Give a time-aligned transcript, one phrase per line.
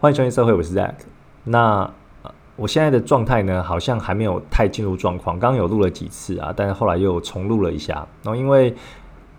[0.00, 0.94] 欢迎收听社会，我是 Zack。
[1.42, 1.92] 那
[2.54, 5.36] 我现在的状态呢，好像还没有太进入状况。
[5.40, 7.94] 刚刚有录了几次啊，但是后来又重录了一下。
[8.22, 8.72] 然后因为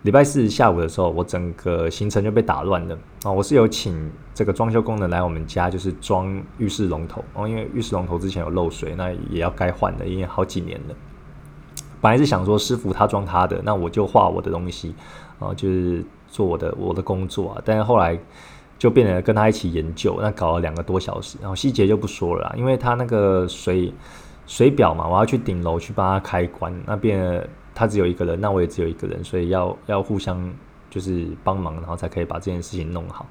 [0.02, 3.32] 礼拜四下午的时候，我整个行程就被打乱了啊。
[3.32, 6.28] 我是有请这个装修工人来我们家，就是装
[6.58, 7.47] 浴室龙头哦。
[7.47, 10.96] 因为浴室龙头之前有漏水，那也要该换的，因为好几年了。
[12.01, 14.94] 本来是想说师傅他装他的，那我就画我的东西
[15.39, 17.62] 啊，就是做我的我的工作啊。
[17.63, 18.20] 但是后来
[18.80, 23.94] 就变得跟他一起研究，那搞了两个多小时，然后细节就不说了，因为他那个水
[24.48, 30.52] 水表嘛，我要去顶楼去帮他开关，那边他只有一个人，那我也只有一个人，所以要要互相
[30.90, 33.28] 就是帮忙，然后才可以把这件事情弄好。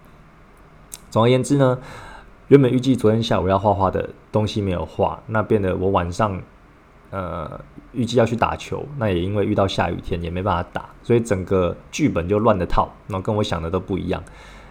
[1.10, 1.78] 总而言之呢，
[2.46, 6.40] 原本预计昨天下午要画画的东西没有画，那变得我晚上。
[7.10, 7.58] 呃，
[7.92, 14.22] 预计要去打球，那也因为遇到下雨天，也没办法打，所以整个剧本就乱的套，然后跟我想的都不一样。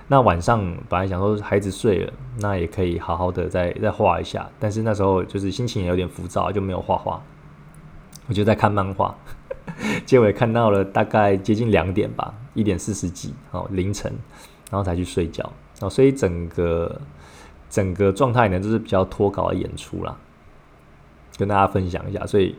[0.07, 7.21] 那晚上本来想说孩子睡了，那也可以好好的再再画一下，但是那时候就是心情也有点浮躁，就没有画画。
[8.27, 9.15] 我就在看漫画，
[10.05, 14.11] 结尾看到了大概接近两点吧，一点四十几哦凌晨，
[14.69, 17.01] 然后才去睡觉哦，所以整个
[17.69, 20.15] 整个状态呢，就是比较脱稿的演出啦。
[21.37, 22.55] 跟大家分享一下，所以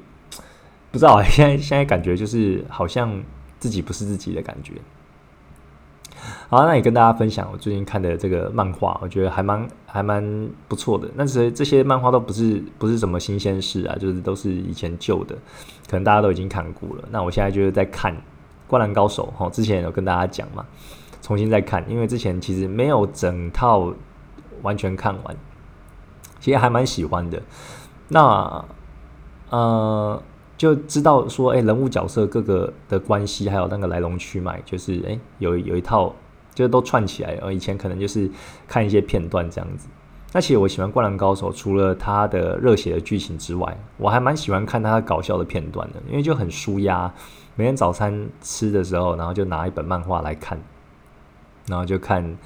[0.90, 3.22] 不知道现在现在感觉就是好像
[3.58, 4.74] 自己不是自己的感觉。
[6.48, 11.08] 好，那也跟大家分享我最近看的这个漫画，我觉得还蛮还蛮不错的。
[11.16, 15.34] 但是这些漫画都不是不是什么新鲜事啊，就是都是以前旧的，
[15.88, 17.04] 可能大家都已经看过了。
[17.10, 18.12] 那我现在就是在看
[18.66, 20.64] 《灌篮高手》哈，之前有跟大家讲嘛，
[21.20, 23.92] 重新再看，因为之前其实没有整套
[24.62, 25.36] 完全看完，
[26.40, 27.42] 其实还蛮喜欢的。
[28.08, 28.64] 那
[29.50, 30.22] 呃，
[30.58, 36.12] 就知道说，哎，人物角色各个的关系，还有那个来龙去脉，就是哎，有有一套，
[36.52, 37.38] 就是都串起来。
[37.40, 38.30] 而，以前可能就是
[38.66, 39.88] 看一些片段这样子。
[40.32, 47.10] 那其实我喜欢《灌篮高手》，除了它的热血的剧情之外，我还蛮喜欢看它搞笑的片段的，因为就很舒压。
[47.54, 50.60] 每天早餐吃的时候，然后就拿一本漫画来看，
[51.66, 52.36] 然后就看。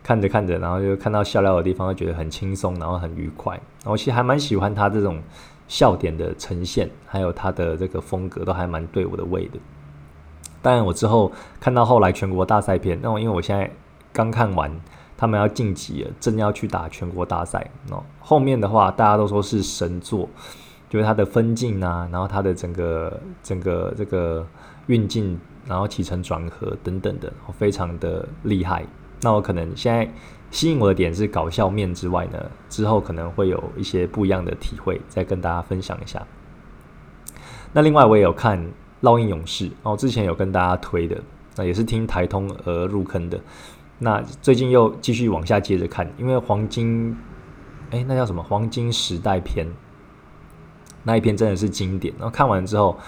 [0.00, 3.60] 看着看着，然后就看到笑料的地方，就觉得很轻松，然后很愉快。
[3.84, 5.20] 我其实还蛮喜欢他这种
[5.68, 9.60] 笑点的呈现，还有他的这个风格，都还蛮对我的胃的。
[10.60, 11.30] 当然，我之后
[11.60, 13.70] 看到后来全国大赛片，那我因为我现在
[14.12, 14.68] 刚看完，
[15.16, 17.70] 他们要晋级了，正要去打全国大赛。
[17.88, 20.28] 那，后面的话大家都说是神作，
[20.88, 24.44] 就是他的分镜啊，然后他的整个整个这个
[24.86, 28.84] 运镜，然后起承转合等等的，非常的厉害。
[29.20, 30.08] 那我可能现在
[30.50, 36.26] 吸引我的点是搞笑面之外呢，之后可能会有一些不一样的体会，再跟大家分享一下。
[37.72, 38.58] 那另外我也有看
[39.02, 41.20] 《烙印勇士》，哦之前有跟大家推的，
[41.56, 43.38] 那也是听台通而入坑的。
[43.98, 47.16] 那最近又继续往下接着看，因为黄金，
[47.90, 48.42] 哎，那叫什么？
[48.42, 49.66] 黄金时代篇
[51.02, 52.14] 那一篇真的是经典。
[52.18, 52.98] 然后看完之后。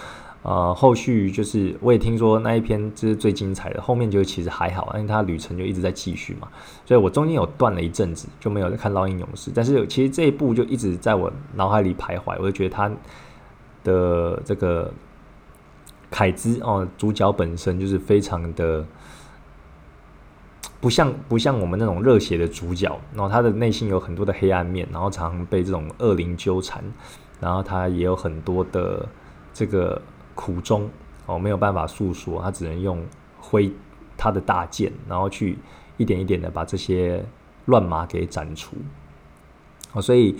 [0.43, 6.47] 呃，后续就是我也听说那一篇这是最精彩的，后面就其实还好，因为他旅程就一直在继续嘛，
[6.83, 12.91] 所以我中间有断了一阵子就没有再看《烙印勇士》，但是其实这一部就一直在我脑海里徘徊，我就觉得他
[13.83, 14.91] 的这个
[16.09, 18.83] 凯兹哦，主角本身就是非常的
[20.79, 26.83] 不像不像我们那种热血的主角，然后他的内心有很多的黑暗面，然后常被这种恶灵纠缠，
[27.39, 29.07] 然后他也有很多的
[29.53, 30.01] 这个。
[30.35, 30.89] 苦衷
[31.25, 33.03] 哦，没有办法诉说，他只能用
[33.39, 33.71] 挥
[34.17, 35.57] 他的大剑，然后去
[35.97, 37.23] 一点一点的把这些
[37.65, 38.75] 乱麻给斩除。
[39.93, 40.35] 哦，所以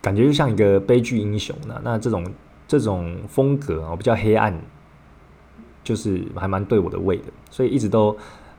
[0.00, 1.80] 感觉就像一个悲剧英雄呢。
[1.82, 2.24] 那这种
[2.66, 4.58] 这种风格哦，比较黑暗，
[5.82, 8.16] 就是还蛮对我的胃的，所以一直都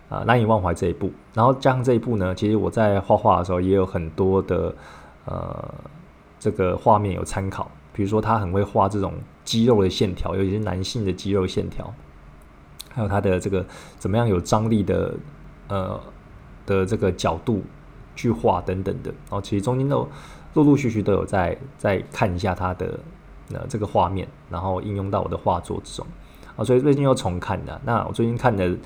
[0.09, 1.11] 啊难以忘怀这一部。
[1.33, 4.75] 然后加上这一部呢，其实我在画画的时候也有很多的
[5.25, 5.73] 呃
[6.39, 7.69] 这个画面有参考。
[7.91, 9.13] 比如说，他很会画这种
[9.49, 11.91] 肌肉的线条，尤其是男性的肌肉线条，
[12.93, 13.65] 还有他的这个
[13.97, 15.15] 怎么样有张力的
[15.69, 15.99] 呃
[16.67, 17.63] 的这个角度
[18.15, 19.09] 去画等等的。
[19.09, 20.07] 然后其实中间都
[20.53, 22.99] 陆陆续续都有在在看一下他的
[23.51, 26.05] 呃这个画面，然后应用到我的画作之中。
[26.55, 27.81] 啊，所以最近又重看的。
[27.83, 28.77] 那我最近看的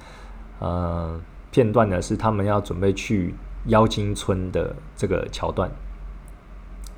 [0.60, 1.20] 呃
[1.52, 3.36] 片段呢，是他们要准备去
[3.66, 5.70] 妖精村的这个桥段。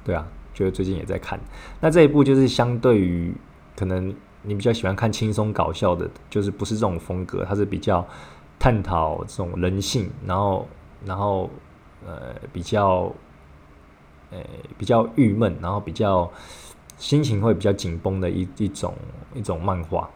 [0.04, 0.28] 对啊。
[0.56, 1.38] 就是最近也在看，
[1.82, 3.36] 那这一部就是相对于
[3.76, 4.14] 可能
[4.44, 8.06] 你比较喜欢看轻松搞笑的，就是不是这种风格，它是比较
[8.58, 10.68] 探讨这种人性，然后
[11.04, 11.50] 然后
[12.06, 13.14] 呃比较
[14.32, 14.40] 呃
[14.78, 16.32] 比较郁闷，然后比较
[16.98, 18.94] 心情会比较紧绷的一一种
[19.34, 20.10] 一种漫画，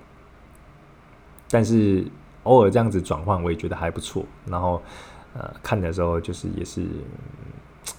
[1.49, 2.07] 但是
[2.43, 4.25] 偶尔这样子转换，我也觉得还不错。
[4.45, 4.81] 然后
[5.33, 6.85] 呃看的时候就是也是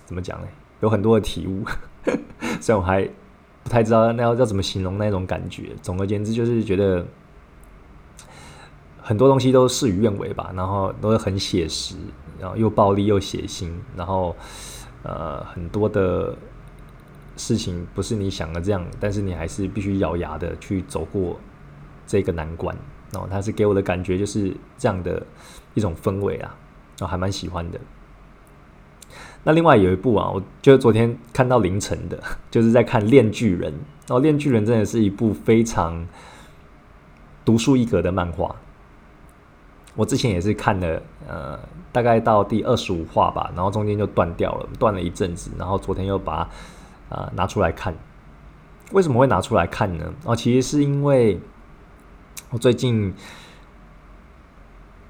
[0.06, 0.48] 怎么讲呢？
[0.80, 1.62] 有很多的体悟，
[2.58, 3.06] 虽然我还
[3.70, 5.70] 太知道那要要怎么形容那种感觉。
[5.80, 7.06] 总而言之，就是觉得
[9.00, 11.94] 很多东西都事与愿违吧，然后都是很写实，
[12.38, 14.34] 然后又暴力又血腥，然后
[15.04, 16.36] 呃很多的
[17.36, 21.38] 事情不是你想的这样，但是你还是必须咬牙的去走过
[22.06, 22.76] 这个难关。
[23.12, 25.24] 然后他是给我的感觉就是这样的
[25.74, 26.56] 一种氛围啊，
[27.00, 27.80] 我还蛮喜欢的。
[29.42, 33.72] 那另外有一部啊，我就是昨天看到凌晨的， 就是在看《炼巨人》。
[34.06, 36.06] 然后《炼巨人》真的是一部非常
[37.44, 38.54] 独树一格的漫画。
[39.94, 41.58] 我之前也是看了，呃，
[41.90, 46.48] 大概到第二十五话吧，然后中间就断掉了，断了一阵子，然后昨天又把
[47.08, 47.94] 啊拿出来看。
[48.92, 50.12] 为什么会拿出来看呢？
[50.24, 51.40] 哦，其实是因为
[52.50, 53.14] 我最近，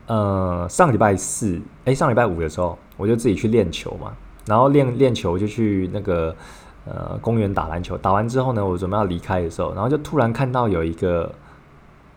[0.06, 2.78] 呃，上礼拜四，哎，上礼拜五的时候。
[3.00, 4.12] 我就自己去练球嘛，
[4.44, 6.36] 然后练练球就去那个
[6.84, 11.34] 呃公园打篮球，打完之后呢，我准备要离开的时候，然后就突然看到有一个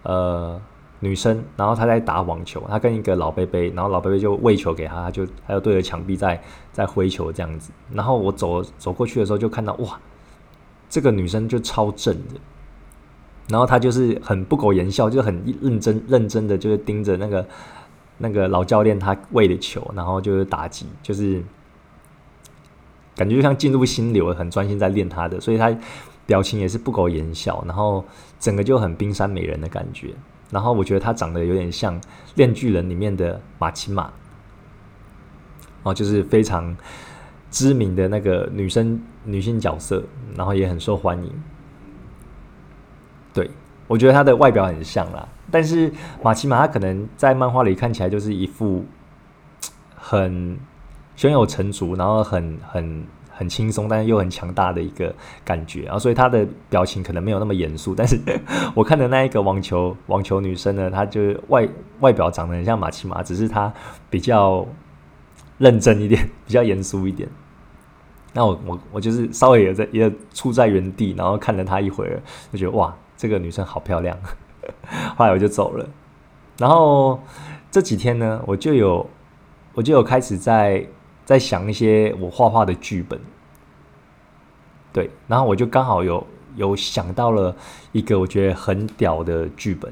[0.03, 0.59] 呃
[1.00, 6.41] 女生，然后她在打网球，她跟一个老贝贝，然后老贝贝就喂球给她，她就还有对着墙壁在
[6.74, 9.97] 在挥球这样子，然后我走走过去的时候就看到哇，
[10.89, 12.36] 这个女生就超正的，
[13.47, 17.45] 然后她就是很不苟言笑，就很认真认真的就是盯着那个。
[18.18, 21.44] 那个老教练他喂的球，然后就是打击，就是
[23.15, 25.75] 感觉就像进入心流，很专心在练他的，所以他
[26.25, 28.04] 表情也是不苟言笑，然后
[28.39, 30.13] 整个就很冰山美人的感觉。
[30.51, 32.00] 然后我觉得他长得有点像
[32.36, 34.12] 《炼巨人》里面的马奇马，
[35.81, 36.77] 哦，就是非常
[37.50, 40.04] 知名的那个女生女性角色，
[40.36, 41.31] 然后也很受欢迎。
[43.94, 45.94] 我觉得他的外表很像啦，但是
[46.24, 48.84] 马奇马他可能在漫画里看起来就是一副
[49.95, 50.57] 很
[51.16, 55.13] 胸有成竹，然后很很很轻松，但是又很强大的一个
[55.45, 57.94] 感觉啊，所以他的表情可能没有那么严肃。
[57.94, 58.19] 但是
[58.74, 61.69] 我看的那一个网球网球女生呢，她就是外
[62.00, 63.72] 外表长得很像马奇马，只是她
[64.10, 64.66] 比较
[65.60, 67.30] 认真一点，比较严肃一点。
[68.34, 72.19] 那我我我就是稍微也在也处在原地，然后看了她一会儿，
[72.51, 72.92] 就觉得哇。
[73.24, 74.20] 这个女生好漂亮，
[75.16, 75.90] 后来我就走了。
[76.58, 77.18] 然后
[77.72, 79.10] 这几天呢，我就有
[79.74, 80.86] 我就有开始在
[81.24, 83.18] 在想一些我画画的剧本。
[84.92, 86.28] 对，然后我就刚好有
[86.58, 87.56] 有想到了
[87.94, 89.90] 一个我觉得很屌的剧本。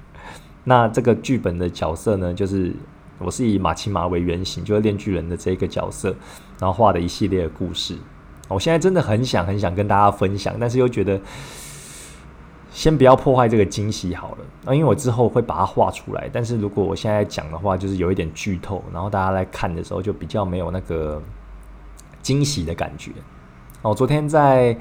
[0.64, 2.74] 那这个剧本的角色呢，就是
[3.16, 6.14] 我是以马奇马为原型，就是炼巨人的这个角色，
[6.60, 7.96] 然后画的一系列的故事。
[8.46, 11.18] 我现在真的很想很想跟大家分享，但是又觉得。
[12.70, 16.28] 先不要破坏这个惊喜好了啊，因为我之后会把它画出来。
[16.32, 21.20] 但是如果我现在讲的话，就是有一点剧透，然后大家来看的时候就比较没有那个
[22.20, 23.10] 惊喜的感觉。
[23.82, 24.76] 哦，昨天在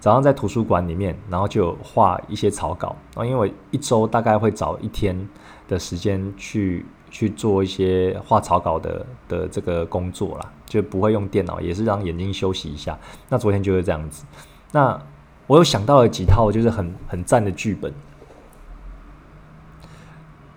[0.00, 5.28] 早上在图书馆里面，然后就画一些草稿啊，因为我一周大概会找一天
[5.68, 12.98] 的时间去去做一些画草稿的的这个工作啦，就不会用电脑，也是让眼睛休息一下。
[13.28, 14.24] 那昨天就是这样子，
[14.72, 14.98] 那。
[15.46, 17.92] 我有想到了几套就是很很赞的剧本，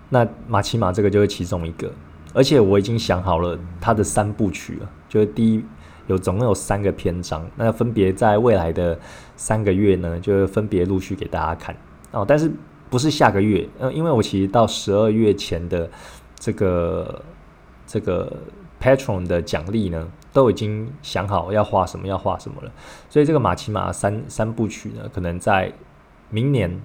[0.09, 1.91] 那马奇马这个就是其中一个，
[2.33, 5.63] 而且我已经想好了它的三部曲了，就是第一
[6.07, 8.97] 有总共有三个篇章，那分别在未来的
[9.35, 11.75] 三个月呢，就分别陆续给大家看。
[12.11, 12.52] 哦，但是
[12.90, 15.87] 不是下个月，呃，因为我其实到十二月前的
[16.40, 17.21] 这个
[17.85, 18.35] 这个
[18.81, 20.07] Patron 的奖励呢。
[20.40, 22.72] 都已经想好要画什么，要画什么了，
[23.10, 25.69] 所以这个马奇马三三部曲呢，可能在
[26.30, 26.81] 明年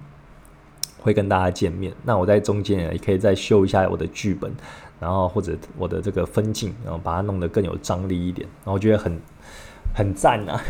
[0.99, 1.93] 会跟大家见面。
[2.03, 4.53] 那我在中间也可以再修一下我的剧本，
[4.99, 8.45] 然后或者我的这个分镜，然后把它弄得更有张力一点。
[8.65, 9.17] 然后我觉得很
[9.95, 10.61] 很赞啊！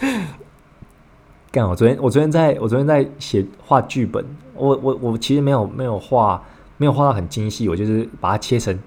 [1.50, 6.44] 干，我昨天我昨天在我昨天在写画剧本，我我我其实没有没有画
[6.76, 8.78] 没有画到很精细，我就是把它切成。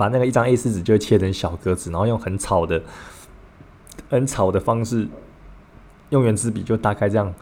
[0.00, 2.80] 把那个一张 A 四纸就切成小格子，然后用很草的、
[4.08, 5.06] 很草的方式，
[6.08, 7.34] 用圆珠笔就大概这样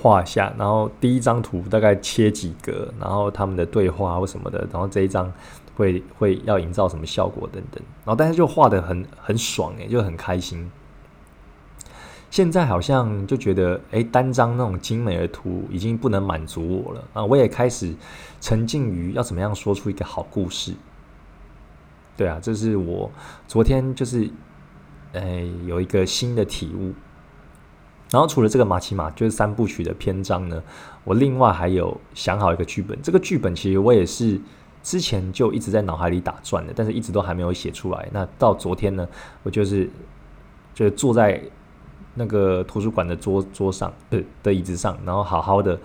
[0.00, 0.54] 画下。
[0.56, 5.32] 然后第一张图大概切几格，然后他们的对话或什么的，然后这一张
[5.74, 7.82] 会会要营造什么效果等等。
[8.04, 10.70] 然后但是就画的很很爽诶，就很开心。
[12.30, 17.24] 现在好像就觉得，哎，单张那种精美的图已经不能满足我了啊！
[17.24, 17.92] 我也开始
[18.40, 20.74] 沉浸于要怎么样说出一个好故事。
[22.16, 23.10] 对啊，这是我
[23.48, 24.30] 昨天就是，
[25.12, 26.92] 诶，有一个新的体悟。
[28.10, 30.62] 然后除了这个马奇马就是三部曲的篇章呢，
[31.02, 32.96] 我另外还有想好一个剧本。
[33.02, 34.40] 这个剧本其实我也是
[34.84, 38.08] 之前就一直在脑海里打转的，但是一直都还没有写出来。
[38.12, 39.08] 那到昨天呢，
[39.42, 39.90] 我就是
[40.72, 41.42] 就坐在
[42.14, 45.76] 那个图书馆的桌桌上的的椅子上，然后好好的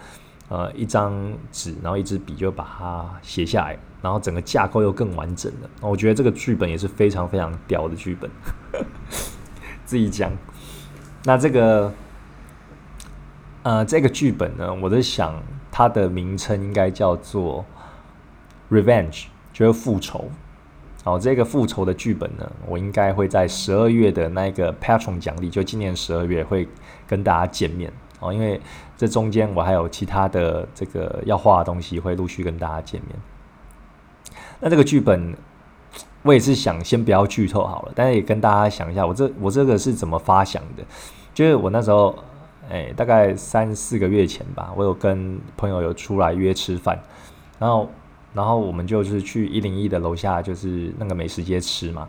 [0.50, 1.16] 呃一张
[1.52, 5.70] 纸，然后一支笔就把它写下来，然后整个架构又更完整了。
[5.82, 8.30] 我觉得这个剧本也是非常非常屌的剧本，
[9.86, 10.32] 自己讲。
[11.24, 11.94] 那这个。
[13.62, 15.36] 呃，这个剧本呢，我在想
[15.70, 17.64] 它的名称应该叫做
[18.74, 19.12] 《Revenge》，
[19.52, 20.32] 就是复仇。
[21.04, 26.70] 好，这个复仇的剧本呢，我应该会在十二月的那个 Patron 奖励，就今年十二月会
[27.06, 28.34] 跟大家见面哦。
[28.34, 28.60] 因为
[28.98, 33.16] 这中间我还有其他的这个要画的东西，会陆续跟大家见面。
[34.60, 35.36] 那这个剧本，
[36.24, 40.84] 我也是想先不要剧透好了，但是也跟大家想一下，我这我这个是怎么发想的，
[41.34, 42.18] 就是我那时候。
[42.72, 47.00] 哎，大概三四个月前吧，我有跟朋友有出来约吃饭，
[47.58, 47.90] 然后，
[48.32, 52.08] 然后我们就是去一零一的楼下，就是那个美食街吃嘛。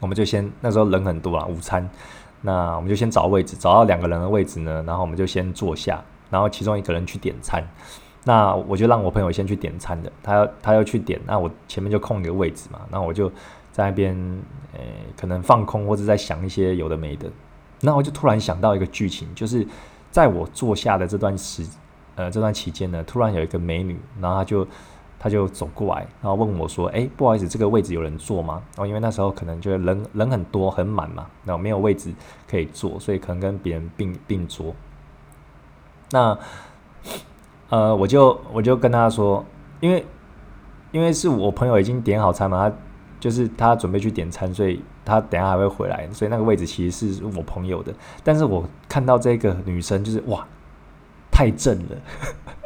[0.00, 1.88] 我们就先那时候人很多啊，午餐，
[2.42, 7.66] 那我们就先找位置，找到两个人的位置呢，然后我们就先坐下，然后其中一个人去点餐。
[8.24, 13.28] 那我就让我朋友先去点餐的，他要他要去点，那我前面就空一个位置嘛，那我就
[13.72, 14.14] 在那边，
[14.74, 14.80] 诶，
[15.16, 17.28] 可能放空或者在想一些有的没的。
[17.80, 19.66] 那我就突然想到一个剧情，就是
[20.10, 21.66] 在我坐下的这段时，
[22.14, 24.64] 呃，这段期间呢，突然有一个美女，然后她就
[25.22, 32.12] 他就走过来，然后问我说：“哎，不好意思，这个位置有人坐吗？”然后因为那时候可能就是人人很多很满嘛，然后没有位置
[32.50, 34.74] 可以坐，所以可能跟别人并并桌。
[36.10, 36.36] 那
[37.68, 39.44] 呃，我就我就跟他说，
[39.78, 40.04] 因为
[40.90, 42.76] 因为是我朋友已经点好餐嘛，他
[43.20, 44.82] 就是他准备去点餐，所以。
[45.04, 47.92] 他等下还会回来，所以那个位置其实是我朋友的。
[48.22, 50.46] 但是我看到这个女生，就是哇，
[51.28, 51.96] 太正了，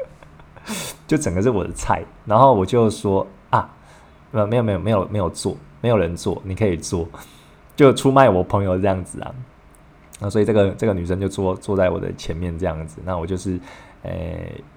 [1.07, 2.05] 就整个是我的菜。
[2.25, 3.69] 然后我就说啊，
[4.33, 7.07] 呃，没有没有没有没有做，没有人做，你可以做，
[7.75, 9.35] 就出卖我朋友这样子啊。
[10.19, 13.01] 那所以这个这个女生就坐坐在我的前面这样子。
[13.05, 13.61] 那我就是
[14.03, 14.11] 呃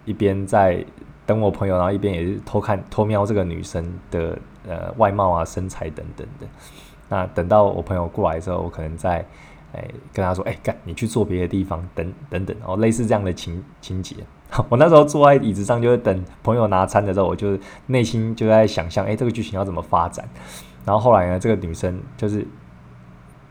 [0.06, 0.84] 一边在
[1.26, 6.48] 等我朋友，然后一边也是偷看偷瞄这个女生的呃外貌啊、身材等等的。
[7.08, 9.26] 那等到我朋友过来的时候，我可能在，
[9.74, 9.84] 哎，
[10.14, 14.16] 跟他说，哎，干，你去坐别的地方，等等等，哦，类似这样的情情节。
[14.70, 20.28] 我那时候坐在椅子上，就是等朋友拿餐的时候，我就是内心就在想象，哎，这个剧情要怎么发展。
[20.86, 22.46] 然后后来呢，这个女生就是，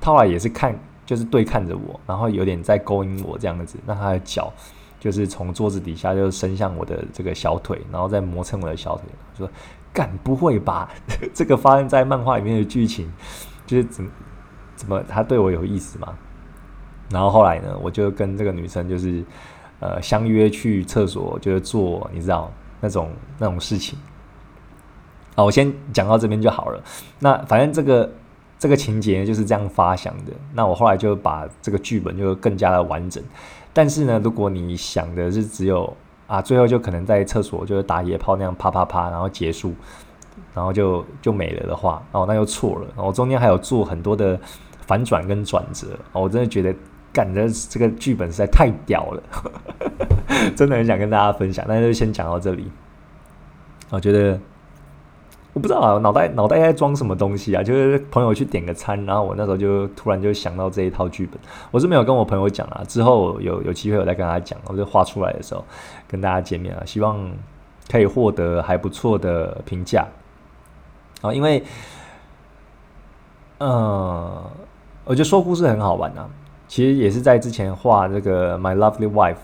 [0.01, 4.53] 她后来也是看，就是对看着我，然后有点在勾引我这样子，那她的脚
[4.99, 9.05] 就是从桌子底下就伸向我的这个小腿，然后再磨蹭我的小腿，
[9.37, 9.49] 说。
[9.91, 10.89] 敢不会吧？
[11.33, 13.11] 这个发生在漫画里面的剧情，
[13.67, 14.11] 就是怎么
[14.77, 16.15] 怎么她对我有意思嘛？
[17.11, 19.25] 然后后来呢，我就跟这个女生就是
[19.81, 23.99] 呃相约去厕所，就是做你知道那种那种事情。
[25.35, 26.83] 好，我先讲到这边就好了。
[27.21, 28.11] 那反正这个
[28.59, 30.33] 这个情节就是这样发想的。
[30.53, 33.23] 那我后来就把这个剧本就更加的完整。
[33.73, 39.73] 但是呢，如果你想的是只有啊，最后就可能在厕所就是打野炮那样啪啪啪，然后结束，
[40.53, 42.87] 然后就就没了的话，哦，那又错了。
[42.97, 44.39] 然后中间还有做很多的
[44.87, 46.75] 反转跟转折，哦，我真的觉得
[47.19, 49.23] 干的这个剧本实在太屌了，
[50.55, 51.65] 真的很想跟大家分享。
[51.67, 52.71] 那就先讲到这里，
[53.91, 54.39] 我觉得。
[55.55, 57.63] 我不知道啊，脑袋脑袋在装什么东西啊？
[57.65, 61.41] 就是朋友去点个餐，然后我那时候就突然就想到这一套剧本。
[61.73, 64.57] 我是没有跟我朋友讲啊，之后有有机会我再跟他讲。
[64.67, 65.65] 我就画出来的时候
[66.07, 67.29] 跟大家见面啊，希望
[67.91, 70.07] 可以获得还不错的评价
[71.23, 71.33] 啊。
[71.33, 71.65] 因为，
[73.59, 74.45] 嗯，
[75.05, 76.29] 我觉得说故事很好玩啊。
[76.69, 79.39] 其实也是在之前画这个《My Lovely Wife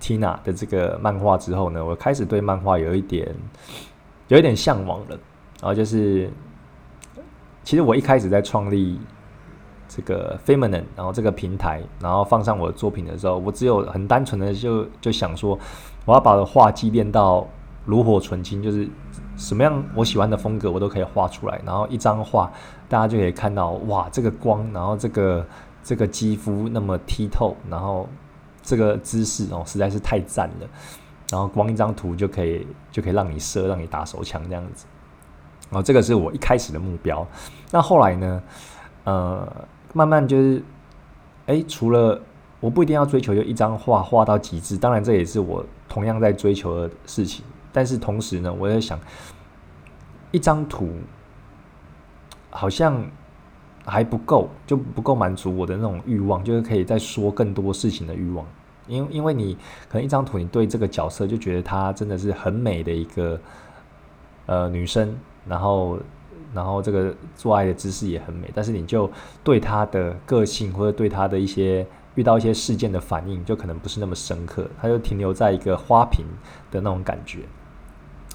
[0.00, 3.34] Tina》的这个漫画之后呢，我开始对漫画有一点
[4.28, 5.18] 有一点向往了。
[5.60, 6.30] 然后就是，
[7.64, 9.00] 其实我一开始在创立
[9.88, 15.58] 这个 Feminine，然后这个平台，然后放上我的作品的时候，我只有很单纯的就就想说，
[16.04, 17.44] 我要把的画技练到
[17.86, 18.88] 炉火纯青，就是
[19.36, 22.48] 什么样我喜欢的风格我都可以画出来，然后一张画
[22.88, 25.44] 大家就可以看到，哇，这个光，然后这个
[25.88, 28.06] 这个肌肤那么剔透，然后
[28.62, 30.68] 这个姿势哦实在是太赞了，
[31.30, 34.84] 然后光一张图就可以就可以让你射，让你打手枪这样子。
[35.70, 37.26] 哦，这个是我一开始的目标。
[37.70, 38.42] 那后来呢？
[39.04, 40.62] 呃，慢慢就是，
[41.46, 42.20] 哎，除了
[42.60, 47.42] 我不一定要追求就一张画画到极致，当然这也是我同样在追求的事情。
[47.72, 49.00] 但是同时呢，我在想，
[50.32, 50.90] 一张图
[52.50, 53.02] 好像
[53.88, 58.46] 还不够，就不够满足我的那种欲望，就是可以再说更多事情的欲望。
[58.86, 59.56] 因因为你
[59.88, 63.40] 可能一张图，你对这个角色就觉得她真的是很美的一个。
[64.50, 65.14] 呃女生，
[65.46, 65.98] 然后
[66.54, 69.10] 然后这个做爱的姿势也很美，但是你就
[69.44, 76.24] 对她的个性或者对她的一些遇到一些事件的反应，就可能不是那么深刻，她就停留在一个花瓶
[76.70, 77.40] 的那种感觉。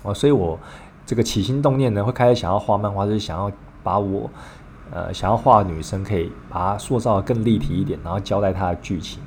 [0.04, 0.60] 哦，所以我
[1.04, 4.30] 这个起心动念呢，会开始想要画漫画，就是想要把我
[4.94, 9.22] 呃想要画女生，可以把她塑造的更立体一点，然后交代她的剧情。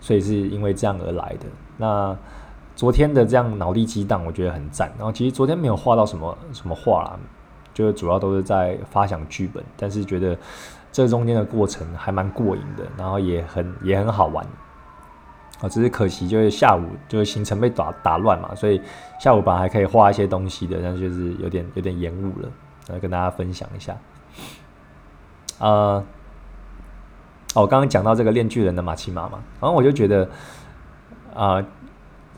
[0.00, 1.46] 所以是因为这样而来的。
[1.76, 2.16] 那
[2.76, 4.90] 昨天的这样脑力激荡，我觉得很赞。
[4.96, 7.18] 然后其实昨天没有画到什么什么画啦，
[7.74, 9.62] 就主要都是在发想剧本。
[9.76, 10.36] 但是觉得
[10.92, 14.46] 这中间的过程还蛮过瘾的，然后也很也很好玩。
[15.60, 18.80] 啊，只是可惜就是下午就是行程被打打乱嘛，所以
[19.18, 22.48] 下午本来还可以画一些东西的，但是就是有点有点延误了，
[22.88, 23.96] 来跟大家分享一下。
[25.58, 26.04] 呃。
[27.54, 30.28] 哦，刚刚讲到这个炼巨人的马奇马嘛，然后我就觉得，
[31.34, 31.64] 啊，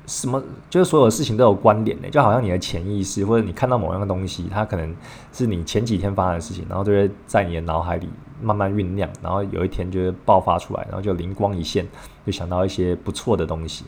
[0.07, 0.41] 什么
[0.71, 4.97] 就是所有事情都有关联的，就好像你的潜意识或者你看到某样东西，它可能
[5.33, 8.09] 是你前几天发生的事情，然后就会在你的脑海里
[8.41, 11.87] 慢慢酝酿，然后有一天就会爆发出来，然后就灵光一现，
[12.25, 13.85] 就想到一些不错的东西。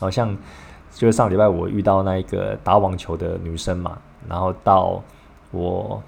[0.00, 0.34] 好像
[0.90, 5.02] 就是上礼拜我遇到那一个打网球的女生嘛，然后到
[5.52, 6.02] 我。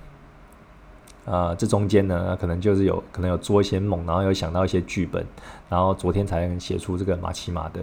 [1.26, 5.24] 呃，这中间呢，可能就是有可能有做一些梦，然后有想到一些剧本，
[5.70, 7.80] 然后昨天才能写出这个马奇马的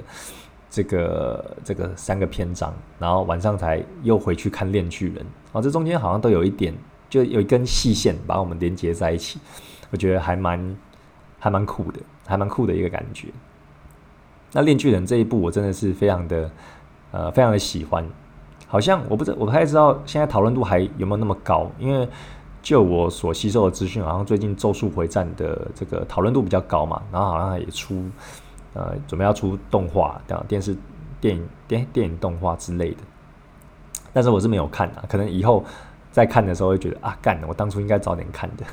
[0.70, 6.72] 这个这个三个篇章，然后晚上才又回去看《炼巨人》，哦，这中间好像都有一点，
[7.10, 9.39] 就有一根细线把我们连接在一起，
[9.89, 10.77] 我觉得还蛮
[11.39, 13.30] 还蛮酷的，还蛮酷的一个感觉。
[14.51, 16.51] 那《炼巨人》这一部我真的是非常的
[17.12, 18.08] 呃非常的喜欢，
[18.71, 22.07] 好像我不知我不太知道现在讨论度还有没有那么高，因为。
[22.63, 28.05] 就我所吸收的资讯，好像最近《咒术回战》的这个讨论度比较高嘛，然后好像也出，
[28.75, 30.77] 呃，准备要出动画，这样电视、
[31.19, 32.97] 电影、电电影动画之类的。
[34.13, 35.65] 但是我是没有看啊，可能以后
[36.11, 38.63] 再看的时候会觉得啊，干的，我当初应该早点看的。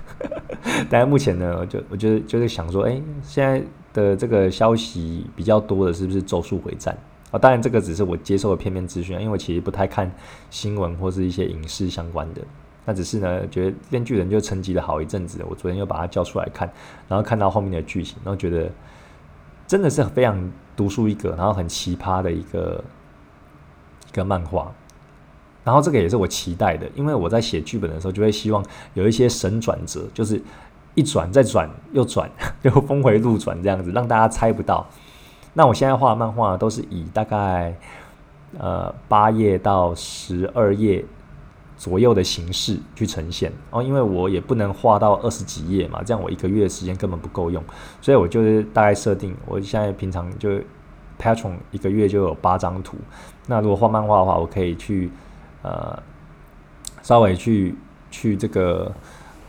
[0.91, 3.63] 但是目前呢，就我觉得就是想说，哎，现在
[3.95, 6.95] 的这个消息比较多的是不是《咒术回战》
[7.31, 7.39] 啊？
[7.39, 10.11] 当然，这个只是我接受的片面资讯，因为我其实不太看
[10.51, 12.43] 新闻或是一些影视相关的。
[12.85, 15.45] 那只是呢，觉得《炼巨人》就沉寂了好一阵子。
[15.49, 16.71] 我昨天又把它叫出来看，
[17.07, 18.71] 然后看到后面的剧情，然后觉得
[19.67, 22.83] 真的是非常独树一格，然后很奇葩的一个
[24.11, 24.73] 一个漫画。
[25.65, 28.65] 然后这个也是我期待的，因为我在写剧本的时候，就会希望
[28.95, 30.41] 有一些神转折，就是
[30.95, 32.31] 一转再转又转，
[32.63, 34.89] 又峰回路转这样子，让大家猜不到。
[35.59, 37.75] 那我现在画漫画都是以大概
[38.61, 41.05] 呃八页到十二页。
[41.77, 47.63] 左右的形式去呈现哦，因为我也不能画到二十几页嘛，这样我一个月的时间根本不够用，
[48.01, 50.51] 所以我就是大概设定，我现在平常就
[51.21, 52.97] Patron 一个月就有八张图，
[53.47, 55.09] 那如果画漫画的话，我可以去
[55.63, 55.97] 呃
[57.01, 57.77] 稍微去
[58.11, 58.93] 去这个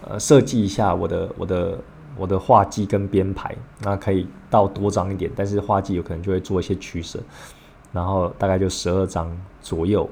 [0.08, 1.80] 呃设计一下我的我的
[2.20, 7.20] 我的画技跟编排，那可以到多张一点，但是画技有可能就会做一些取舍，
[7.94, 10.08] 然后大概就十二张左右。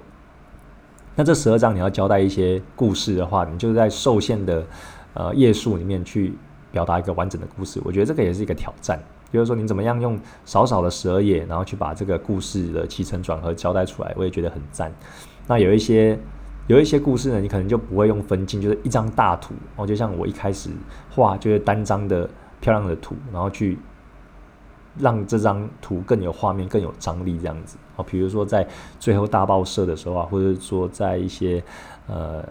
[1.15, 4.65] 那这十二张你要交代一些故事的话，你就是在受限的
[5.13, 6.33] 呃页数里面去
[6.71, 7.81] 表达一个完整的故事。
[7.83, 8.99] 我觉得这个也是一个挑战，
[9.33, 14.93] 就是说你怎么样用少少的十二页，然后去把这个故事的起承转合交代出来，我也觉得很赞。
[15.47, 16.19] 那有一些
[16.67, 20.69] 有一些故事呢，你可能就不会用分镜，就是一张大图，哦，就像我一开始
[21.09, 22.29] 画就是单张的
[22.61, 23.77] 漂亮的图，然后去。
[24.99, 28.03] 让这张图更有画面、更有张力，这样子啊。
[28.09, 28.67] 比如说在
[28.99, 31.63] 最后大爆射的时候啊，或者说在一些
[32.07, 32.43] 呃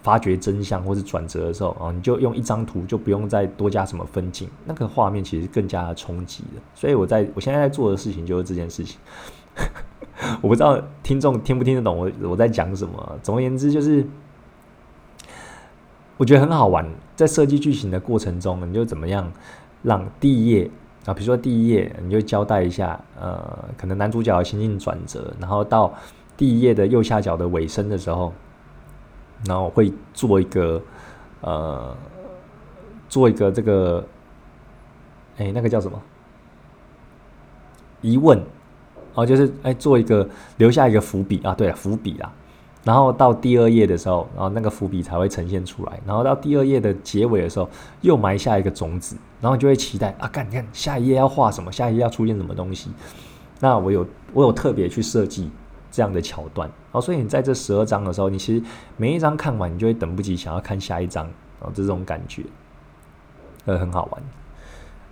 [0.00, 6.62] 发掘真相或是转折的时候啊，你就用一张图，就不用再多加什么分镜，那个画面其实更加的冲击的。
[6.74, 8.98] 所以我在我现在在做的事情就是这件事情。
[10.40, 13.18] 我不知道听众听不听得懂我我在讲什么。
[13.22, 14.06] 总而言之，就是
[16.16, 19.30] 我觉得很好玩，在设计剧情的过程中，你就怎么样
[19.82, 20.70] 让第一页。
[21.06, 25.92] 啊，比如说第一页，你就交代一下，呃，可能男主角的心境转折，然后到
[26.34, 28.32] 第一页的右下角的尾声的时候，
[29.46, 30.80] 然后会做一个，
[31.42, 31.94] 呃，
[33.06, 34.02] 做一个这个，
[35.36, 36.00] 哎，那个叫什么？
[38.00, 38.42] 疑问，
[39.14, 42.32] 哦，就是哎，做一个留下一个伏笔啊，对，伏笔啊。
[42.82, 45.98] 然后到第二页的时候，然后那个伏笔才会呈现出来。
[46.04, 47.66] 然后到第二页的结尾的时候，
[48.02, 52.90] 又埋下一个种子，然后就会期待啊，看你看下一页要画什么，下一页要出现什么东西。
[53.60, 55.50] 那我有我有特别去设计
[55.90, 58.62] 这样的桥段，哦，所以你在这十二章的时候，你其实
[58.98, 61.26] 每一章看完，你就会等不及想要看下一章，
[61.60, 62.42] 哦，这种感觉，
[63.64, 64.22] 呃，很好玩。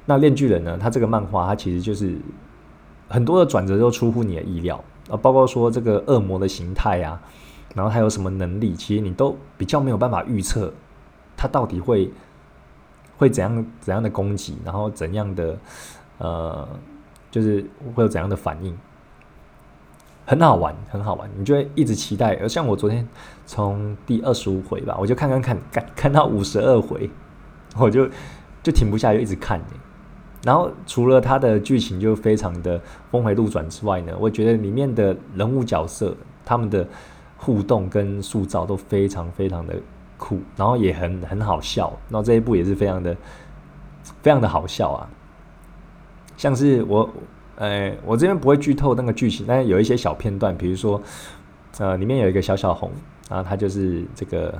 [0.05, 0.77] 那炼巨人呢？
[0.79, 2.19] 他这个漫画，它其实就是
[3.13, 7.21] 很多的转折都出乎你的意料啊，包括说这个恶魔的形态呀。
[7.75, 10.71] 然后他有什么能力，其实你都比较没有办法预测
[11.35, 12.13] 他到底会
[13.17, 15.59] 会怎样怎样的攻击，然后怎样的
[16.19, 16.69] 呃，
[17.31, 18.77] 就是会有怎样的反应。
[20.27, 22.37] 很好玩，很好玩，你就会一直期待。
[22.43, 23.09] 而像我昨天
[23.47, 27.09] 从第二十五回吧，我就看看看看看到五十二回，
[27.79, 28.07] 我就
[28.63, 29.59] 就停不下，就一直看。
[30.45, 36.87] 然后除了它的剧情就非常的峰回路转之外呢，我觉得里面的人物角色他们的
[37.37, 39.75] 互动跟塑造都非常非常的
[40.19, 41.93] 酷，然后也很很好笑。
[42.09, 43.17] 然后这一部也是非常的
[44.23, 45.09] 非常的好笑啊，
[46.37, 47.09] 像是我。
[47.57, 51.01] 呃，我这边不会剧透那个剧情，但是有一些小片段，比如说，
[51.79, 52.91] 呃，里面有一个小小红，
[53.29, 54.59] 然后他就是这个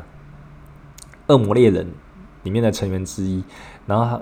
[1.27, 1.87] 恶魔猎人
[2.45, 3.43] 里面的成员之一，
[3.87, 4.21] 然后他，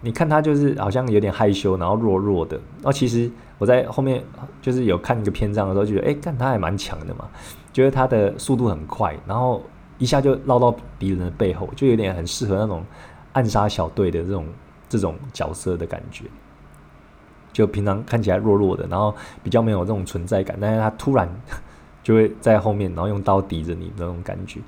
[0.00, 4.22] 你看他就是好像有点害羞，然后弱弱的，然后其实我在后面
[4.60, 7.28] 就是有看一个篇章的时候，觉得哎，看他还蛮强的嘛，
[7.72, 9.62] 觉得他的速度很快，然后
[9.98, 12.84] 一下就绕到敌人的背后，就有点很适合那种
[13.32, 14.46] 暗杀小队的这种
[14.88, 16.24] 这种角色的感觉。
[17.52, 21.26] 就平常看起来弱弱的，然后比较没有这种存在感，但是他突然
[22.04, 24.60] 就会在后面，然后用刀抵着你那种感觉。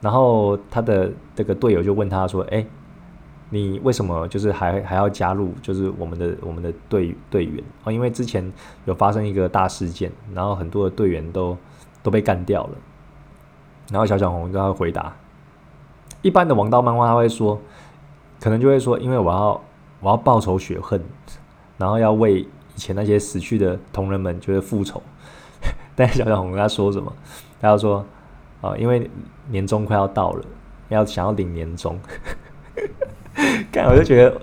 [0.00, 2.66] 然后他的这个队友就问他说：“哎，
[3.50, 7.92] 你为什么就是还还要加入就是我们的我们的队队员哦？
[7.92, 8.52] 因为之前
[8.84, 11.56] 有发生一个大事件，然后很多的队员都
[12.02, 12.72] 都被干掉了。”
[13.92, 15.14] 然后小小红就要回答
[16.22, 17.60] ：“一般的王道漫画他会说，
[18.40, 19.62] 可能就会说，因为我要
[20.00, 21.00] 我要报仇雪恨。”
[21.76, 25.02] 然后要为以前那些死去的同仁们就是复仇，
[25.94, 27.12] 但是小小红跟他说什么？
[27.60, 28.04] 他要说
[28.60, 29.10] 啊，因为
[29.48, 30.44] 年终快要到了，
[30.88, 31.98] 要想要领年终。
[33.74, 34.40] 看我就觉得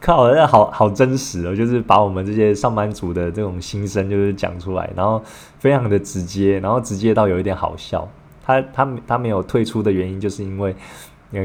[0.00, 5.22] 靠，那好好真实哦，就是把我们这些上班族的这种心声就是讲出来，然后
[5.60, 8.08] 非常的直接，然后直接到有一点好笑。
[8.44, 10.74] 他他他没有退出的原因，就是因为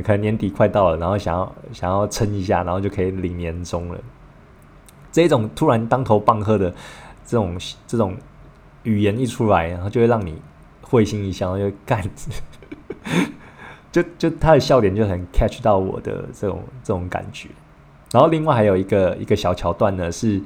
[0.01, 3.99] 可能年底快到了，然后想要想要撑一下，然后就可以领年终了。
[5.11, 6.73] 这种突然当头棒喝的
[7.23, 8.17] 这种这种
[8.81, 10.41] 语言一出来，然后就会让你
[10.81, 12.03] 会心一笑，就干，
[13.91, 17.49] 就就他的笑点就很 catch 到我的这种这种感觉。
[18.11, 20.41] 然后另外还有一个一个小桥段呢，是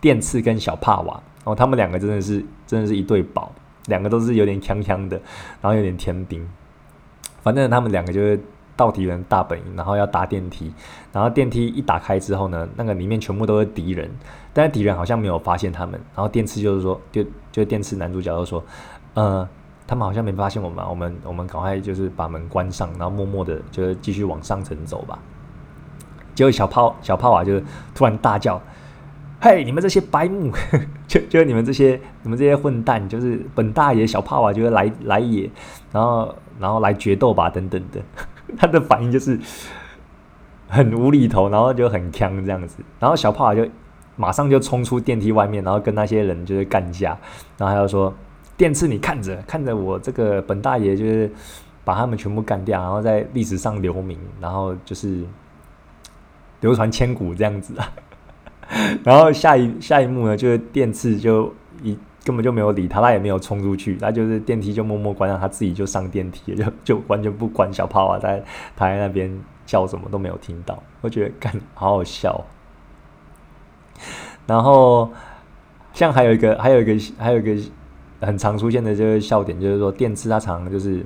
[0.00, 3.52] 电刺跟小帕瓦，然后他们两个真的是真的是一对宝，
[3.86, 5.20] 两个都是有点锵锵的，
[5.60, 6.48] 然后有点天兵，
[7.42, 8.40] 反正他们两个就是。
[8.76, 10.72] 到敌人大本营，然后要搭电梯，
[11.12, 14.10] 然后电梯一打开之后呢，那个里面全部都是敌人，
[14.54, 16.00] 但是敌人好像没有发现他们。
[16.14, 18.64] 然后电刺就是说，就就电刺男主角就说，
[19.12, 19.46] 呃，
[19.90, 25.18] 他们好像没发现我们，我们我们赶快就是把门关上，然后默默的就是继续往上层走吧。
[26.32, 28.62] 结果小炮小炮啊，就是突然大叫
[29.42, 30.52] ：“嘿，你们这些白目，
[31.08, 35.50] 就就你们这些你们这些混蛋，就是本大爷小炮啊，就是来来也，
[35.90, 38.00] 然后然后来决斗吧，等等的。
[38.56, 39.36] ”他的反应就是
[40.68, 43.66] 很无厘头，然后就很呛这样子，然后小炮啊就
[44.14, 47.18] 马上就冲出电梯外面，然后跟那些人就是干架，
[47.58, 48.14] 然后他就说
[48.60, 51.32] ：“电刺，你看着看着我这个本大爷就是
[51.82, 55.24] 把他们全部干掉，然后在历史上留名，然后就是
[56.60, 57.90] 流传千古这样子啊。
[59.02, 61.50] ”然后下一下一幕呢，就是电刺就
[61.82, 61.98] 一。
[62.22, 68.44] 根本就没有理他，他也没有冲出去，他就是电梯就默默关上，他自己就上电梯，就就完全不管小炮啊，在
[68.76, 72.44] 他在那边叫什么都没有听到，我觉得干好好笑。
[74.46, 75.10] 然后
[75.94, 77.56] 像还有一个还有一个还有一个
[78.20, 81.04] 很常出现的这个笑点，就是说电次他常就是，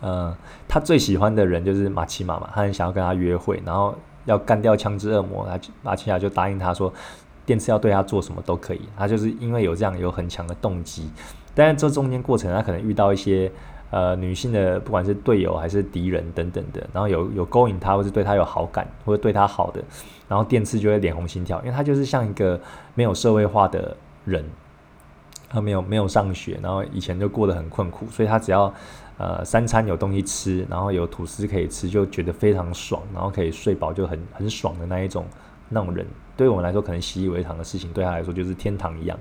[0.00, 0.36] 呃，
[0.68, 6.92] 他最喜欢的人就是马奇马嘛，他很想要跟他约会，然后要干掉枪支恶魔，他马奇马就答应他说。
[7.44, 11.10] 电次要对他做什么都可以，他就是因为有这样有很强的动机，
[11.56, 13.50] 但是这中间过程他可能遇到一些
[13.90, 19.82] 呃女性的不管是队友还是敌人等等的，然后有有勾引他或是对他有好感或者对他好的，
[20.28, 22.58] 然后电次就会脸红心跳，因为他就是像一个
[22.94, 24.44] 没有社会化的人，
[25.52, 28.72] 他没有没有上学，然后以前就过得很困苦，所以他只要
[29.18, 35.26] 呃三餐有东西吃，然后有吐司可以吃，就觉得非常爽，然后可以睡饱就很很爽的那一种
[35.68, 36.06] 那种人。
[36.34, 39.18] 对我们来说，可能习以为常的事情，对他来说就是天堂一样。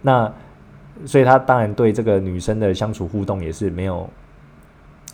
[0.00, 0.32] 那
[1.04, 4.08] 所以，他当然对这个女生的相处互动也是没有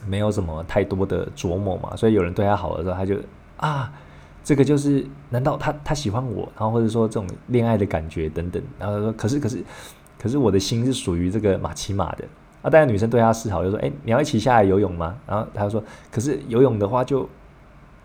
[0.07, 1.97] 没有什么太多的琢磨嘛。
[1.97, 3.17] 所以有人对他好的时候，他就
[3.57, 3.91] 啊，
[4.45, 6.51] 这个就是难道他他喜欢我？
[6.59, 8.63] 然后或者说这种恋爱的感觉等等。
[8.79, 9.65] 然后说，可是可是
[10.19, 12.25] 可是我的心是属于这个马奇马的
[12.63, 12.71] 啊。
[12.71, 17.29] 当然，女生对他示好，就说：“哎，你要一起下来游泳吗？”然后他就说：“可是游泳的话就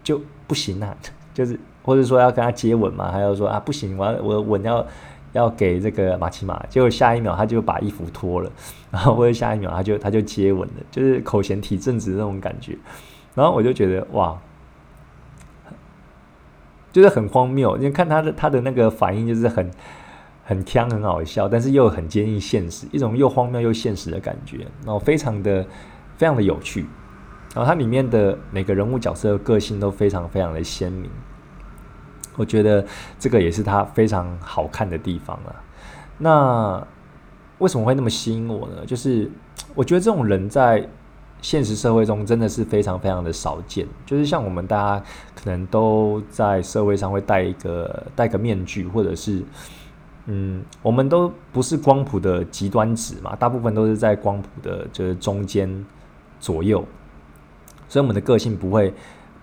[0.03, 0.95] 就不行啊，
[1.33, 4.87] 就是。”或者说要跟他接吻嘛，还要说啊不行，我要我吻要
[5.33, 8.49] 要给这个马奇马，结果下一秒他就把衣服脱了，
[8.89, 12.77] 然后或者下一秒他就他就接吻了，就是口嫌体正直那种感觉。
[13.35, 14.39] 然后我就觉得哇，
[16.93, 17.75] 就是很荒谬。
[17.75, 19.69] 你看他的他的那个反应，就是很
[20.43, 25.65] 很腔很好笑，但是又很接近现实，一种又荒谬又现实的感觉，然后非常的
[26.17, 26.85] 非常的有趣。
[27.55, 31.09] 然后它里面的每个人物角色个性都非常非常的鲜明，
[32.35, 32.85] 我觉得
[33.19, 35.55] 这个也是它非常好看的地方了。
[36.17, 36.87] 那
[37.59, 38.85] 为什么会那么吸引我呢？
[38.85, 39.31] 就是
[39.75, 40.89] 我觉得这种人在
[41.41, 43.87] 现实社会中真的是非常非常的少见。
[44.05, 49.43] 就是像我们大家可能都在社会上会戴一个戴个面具，或者是
[50.25, 55.85] 嗯，我们都不是光谱的极端值嘛，大部分都是在光谱的就是中间
[56.39, 56.83] 左右。
[57.89, 58.93] 所以我们的个性不会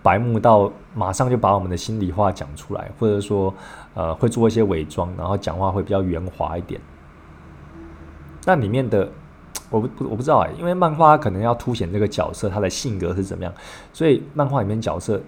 [0.03, 3.53] 白目到马上就把我们的心里话讲出来，或者说，
[3.93, 6.81] 呃，会做一些伪装，然后讲话会比较圆滑一点。
[8.43, 9.07] 那里面的
[9.69, 13.53] 我不我不知道哎，因为漫画可能要凸显这个角色他的性格是怎么样，
[13.93, 15.21] 所以漫画里面角色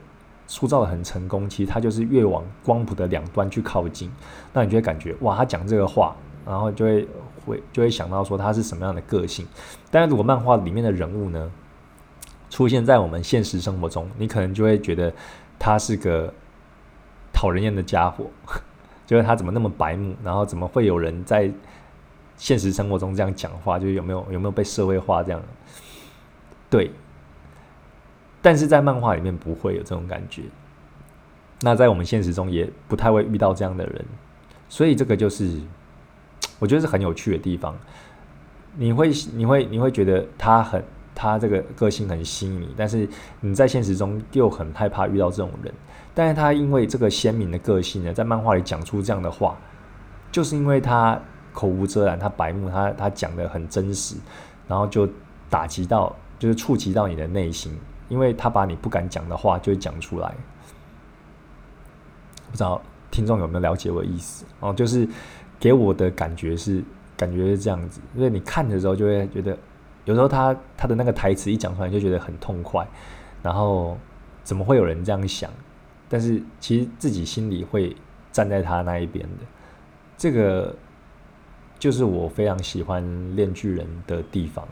[0.47, 1.49] 塑造的很成功。
[1.49, 4.12] 其实他就是越往光谱的两端去靠近，
[4.53, 7.08] 那你就会感觉哇，他讲这个话，然后就会
[7.45, 9.45] 会就会想到说他是什么样的个性。
[9.89, 11.51] 但是如果漫画里面的人物呢？
[12.49, 15.12] 出现在我们现实生活中，你可能就会觉得
[15.58, 16.32] 他是个
[17.34, 18.29] 讨人厌的家伙，
[19.08, 21.51] 就是他怎么那么白目，然后怎么会有人在
[22.38, 23.79] 现实生活中这样讲话？
[23.79, 25.41] 就是有没有有没有被社会化这样？
[26.69, 26.91] 对，
[28.43, 30.43] 但是在漫画里面不会有这种感觉。
[31.62, 34.06] 那在我们现实中也不太会遇到这样的人，
[34.69, 35.60] 所以这个就是
[36.60, 37.75] 我觉得是很有趣的地方。
[38.75, 40.84] 你会你会你会觉得他很。
[41.15, 43.08] 他这个个性很吸引你，但是
[43.39, 45.71] 你在现实中又很害怕遇到这种人。
[46.12, 49.56] 但是他因为这个鲜明的个性呢，在漫画里讲出这样的话，
[50.32, 51.21] 就是因为他
[51.53, 54.15] 口无遮拦，他白目，他他讲的很真实，
[54.67, 55.08] 然后就
[55.51, 57.71] 打击到，就是触及到你的内心，
[58.10, 60.34] 因为他把你不敢讲的话就会讲出来。
[62.52, 64.46] 不知道听众有没有了解我意思？
[64.60, 65.08] 哦，就是
[65.60, 66.84] 给我的感觉是，
[67.18, 69.58] 感觉是这样子，因为你看的时候就会觉得。
[70.06, 72.86] 有时候他他的那个台词一讲出来就觉得很痛快，
[73.42, 73.98] 然后
[74.44, 75.50] 怎么会有人这样想？
[76.10, 77.96] 但是其实自己心里会
[78.30, 79.46] 站在他那一边的，
[80.18, 80.76] 这个
[81.80, 83.02] 就是我非常喜欢
[83.36, 84.68] 《炼巨人》的地方。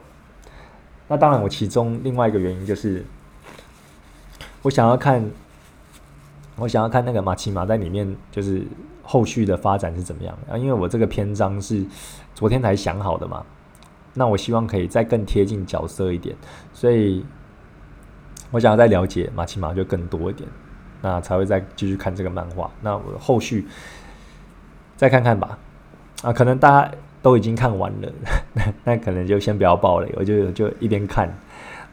[1.07, 3.05] 那当然，我其中另外一个原因就是，
[4.61, 5.23] 我想要看，
[6.55, 8.63] 我想要看那个马奇马在里面就是
[9.03, 10.57] 后续的发展是怎么样啊？
[10.57, 11.83] 因为我这个篇章是
[12.35, 13.43] 昨天才想好的嘛。
[14.13, 16.35] 那我希望可以再更贴近角色一点，
[16.73, 17.25] 所以
[18.51, 20.47] 我想要再了解马奇马就更多一点，
[21.01, 22.69] 那才会再继续看这个漫画。
[22.81, 23.65] 那我后续
[24.97, 25.57] 再看看吧。
[26.23, 28.11] 啊，可能大家都已经看完了，
[28.83, 31.33] 那可能就先不要爆了，我就就一边看，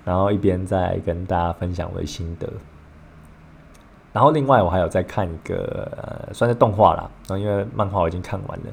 [0.08, 2.50] 然后一边再跟大家分享我的心得。
[4.12, 8.66] 然后另外我还有在看一个算是动画啦，然后因为漫画我已经看完了，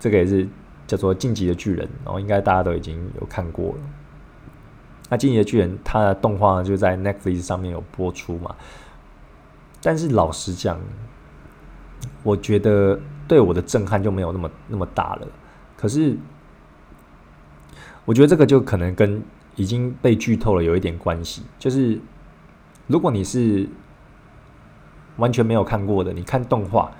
[0.00, 0.48] 这个也是。
[0.86, 3.80] 叫做《晋级的巨人》，然后应该大家都已经有看过了。
[5.08, 8.52] 那《晋级的巨人》它的动画就在 Netflix 上面有播出嘛？
[9.80, 10.80] 但是老实讲，
[12.24, 12.98] 我觉得
[13.28, 15.28] 对我的震撼就没有那么那么大了。
[15.76, 16.16] 可是，
[18.04, 19.22] 我觉得这个就可能跟
[19.60, 21.42] 已经被剧透了有一点关系。
[21.58, 22.00] 就是
[22.86, 23.68] 如果你是
[25.16, 26.90] 完全没有看过的，你看动画，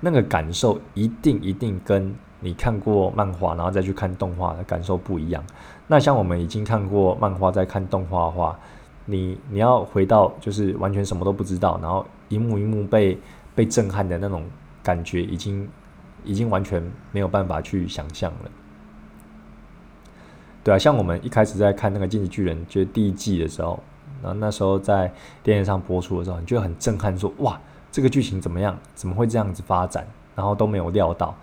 [0.00, 2.14] 那个感受一定一定跟。
[2.40, 5.42] 你看过漫画，然后再去看动画的感受不一样。
[5.86, 8.58] 那像我们已经看过漫画，再看动画的话，
[9.06, 13.18] 你你要回到就是完全什么都不知道，然后一幕一幕被
[13.54, 14.44] 被震撼的那种
[14.82, 15.66] 感觉，已经
[16.22, 18.50] 已经完全没有办法去想象了。
[20.64, 23.78] 对啊，像我们一开始在看那个《进击巨人》就是第一季的时候，
[24.22, 27.60] 然后那时候在电视上播出的时候，你就很震撼，说哇，
[27.92, 28.76] 这个剧情怎么样？
[28.94, 30.06] 怎么会这样子发展？
[30.34, 31.36] 然后都没有料到。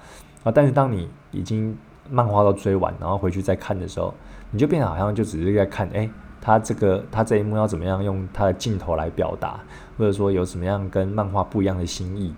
[0.43, 0.51] 啊！
[0.51, 1.77] 但是当你已经
[2.10, 4.12] 漫画都追完，然后回去再看的时候，
[4.49, 6.10] 你就变得好像就只是在看，哎，
[6.41, 9.60] 他这个他这一幕要怎么样用他的镜头来表达，
[9.99, 12.34] 或者说有什么样跟漫画不一样的心意，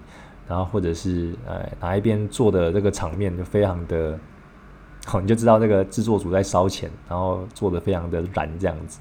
[0.50, 4.20] 然后或者是呃哪一边做的这个场面就非常的，
[5.06, 9.00] 好，你就知道那个制作组在烧钱，然后做的非常的燃这样子，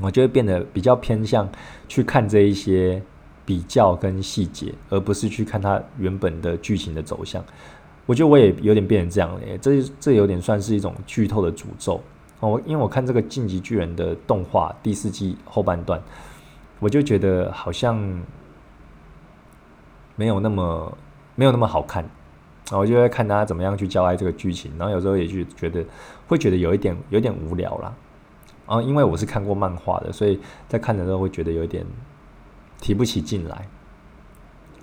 [0.00, 1.48] 我就会变得比较偏向
[1.86, 3.00] 去看这一些
[3.44, 7.44] 比较跟细节，而不是去看它原本的剧情的走向。
[8.06, 12.00] 我觉得我也有点变成这样了，这这有点算是一种剧透的诅咒
[12.40, 12.60] 哦。
[12.64, 16.00] 因为我看这个《晋级巨人》的动画第四季后半段，
[16.80, 17.96] 我就觉得好像
[20.16, 20.98] 没有那么
[21.34, 22.04] 没有那么好看
[22.72, 25.84] 然后就会看他怎么样去交代这个剧情，然后有时候也就觉得
[26.26, 27.94] 会觉得有一点有点无聊啦。
[28.66, 31.84] 然后因为我是看过漫画的，所以在看的时候会觉得有点
[32.80, 33.68] 提不起劲来。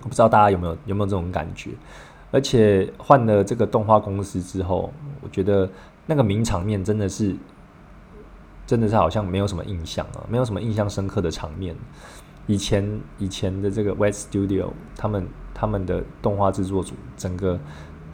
[0.04, 1.72] 我不知道大家有没有有没有这种感觉？
[2.30, 5.68] 而且换了这个动画公司之后，我觉得
[6.06, 7.34] 那个名场面真的是
[8.68, 11.74] 真的是好像没有什么印象啊，没有什么印象深刻的场面。
[12.46, 15.26] 以前以前的这个 West Studio 他们。
[15.60, 17.60] 他们的动画制作组整个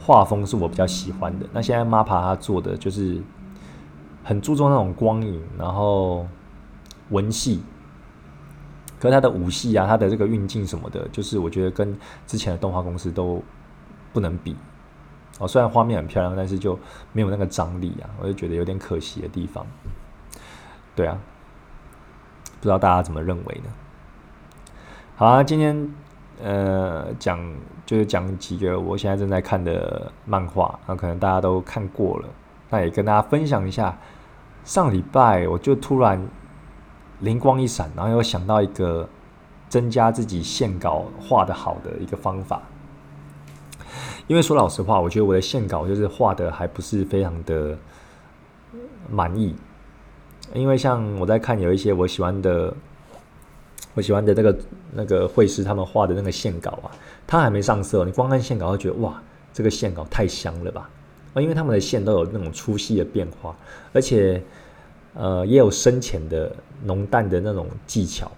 [0.01, 1.45] 画风是我比较喜欢的。
[1.53, 3.21] 那现在 MAPA 他做的就是
[4.21, 6.27] 很注重那种光影，然后
[7.09, 7.63] 文戏，
[8.99, 13.41] 可是他的武戏啊，他的这个运镜什么的，就是我觉得跟之前的动画公司都
[14.11, 14.53] 不能比。
[15.39, 16.77] 哦，虽然画面很漂亮，但是就
[17.13, 19.65] 没有那个张力啊，我就觉得有点可惜的地方。
[20.97, 21.17] 对啊，
[22.59, 23.71] 不知道大家怎么认为呢？
[25.15, 25.89] 好啊，今天。
[26.43, 27.39] 呃，讲
[27.83, 32.29] 就是讲几个我现在正在看的漫画，那可能大家都看过了，
[32.69, 33.97] 那也跟大家分享一下。
[34.63, 36.27] 上礼拜我就突然
[37.21, 39.09] 灵光一闪，然后又想到一个
[39.67, 42.61] 增加自己线稿画的好的一个方法。
[44.27, 47.75] 因为说老实话，我觉得我的线稿就是画的还不是非常的
[49.09, 49.55] 满意。
[50.53, 52.73] 因为像我在看有一些我喜欢的。
[53.97, 54.59] 我喜欢的那个
[54.93, 56.91] 那个绘师他们画的那个线稿啊，
[57.25, 59.19] 它还没上色，你光看线稿会觉得哇，
[59.51, 60.87] 这个线稿太香了吧！
[61.33, 63.55] 啊，因为他们的线都有那种粗细的变化，
[63.93, 64.39] 而且
[65.15, 68.29] 呃也有深浅的浓淡的那种技巧。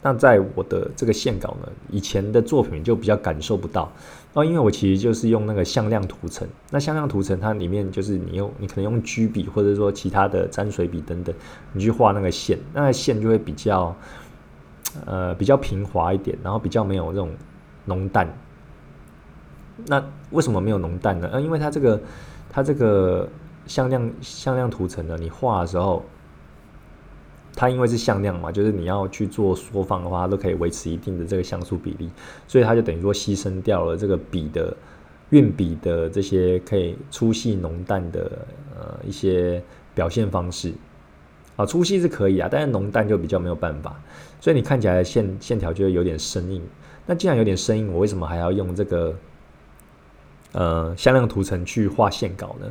[0.00, 3.90] 那在我的这个线稿呢，以前的作品就比较感受不到。
[4.34, 11.34] 哦，因为我其实就是用那个向量涂层，那向量涂层它里面就是你用你可能用居笔或者说其他的沾水笔等等，
[11.72, 13.96] 你去画那个线，那个线就会比较
[15.04, 17.30] 呃比较平滑一点，然后比较没有这种
[17.86, 18.32] 浓淡。
[19.86, 21.28] 那为什么没有浓淡呢？
[21.32, 22.00] 呃，因为它这个
[22.48, 23.28] 它这个
[23.66, 26.04] 向量向量涂层呢，你画的时候。
[27.58, 32.08] 它因为是向量嘛，就是你要去做缩放的话，它都可以维持一定的这个像素比例，
[32.46, 34.76] 所以它就等于说牺牲掉了这个笔的
[35.30, 38.46] 运笔的这些可以粗细浓淡的
[38.78, 39.60] 呃一些
[39.92, 40.72] 表现方式
[41.56, 44.00] 啊，粗细是可以啊，但是浓淡就比较没有办法，
[44.40, 46.62] 所以你看起来线线条就会有点生硬。
[47.06, 49.16] 那既然有点生硬，我为什么还要用这个
[50.52, 52.70] 呃向量图层去画线稿呢？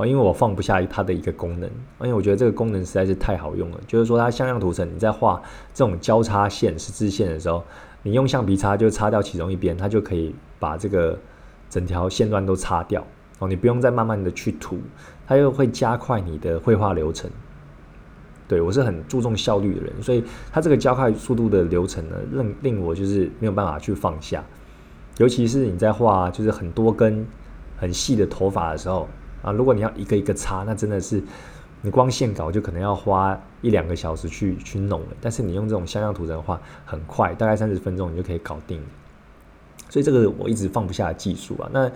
[0.00, 1.68] 哦，因为我放不下它的一个功能，
[2.00, 3.78] 因为我觉得这个功能实在是太好用了。
[3.86, 5.42] 就是说，它向量图层，你在画
[5.74, 7.62] 这种交叉线、十字线的时候，
[8.02, 11.18] 你用橡皮擦就擦掉其中一边，它就可以把这个
[11.68, 13.06] 整条线段都擦掉。
[13.40, 14.78] 哦，你不用再慢慢的去涂，
[15.26, 17.30] 它又会加快你的绘画流程。
[18.48, 24.42] 对我是很注重效率的人，所以它这个加快速度的流程呢，令令我就是没有办法去放下。
[25.18, 27.26] 尤其是你在画就是很多根
[27.76, 29.06] 很细的头发的时候。
[29.42, 31.22] 啊，如果你要一个一个擦，那真的是
[31.82, 35.06] 你光线稿就可能要花一两个小时去去弄了。
[35.20, 38.80] 但是你用这种向量图层的话，很快，大概三十分钟你就可以搞定。
[39.88, 41.90] 所以这个我一直放不下的技术啊，那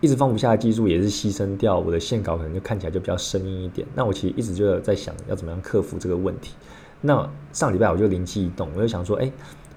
[0.00, 3.86] 一直放不下的技术也是牺牲掉我的线稿，可能就看起来就比较生硬一点。
[3.94, 6.54] 那我其实一直就在想要怎么样克服这个问题。
[7.00, 9.32] 那上礼拜我就灵机一动，我就想说，哎，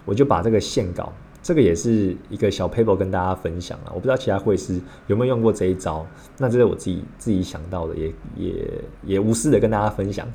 [0.05, 1.13] 我就把这个线稿。
[1.41, 6.05] 这个也是一个小 paper 跟大家分享啊，我不知道其他会师有没有用过这一招，
[6.37, 8.65] 那这是我自己自己想到的，也也
[9.03, 10.27] 也无私的跟大家分享，